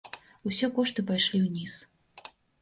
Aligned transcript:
Усе 0.49 0.69
кошты 0.77 1.05
пайшлі 1.11 1.43
ўніз. 1.45 1.77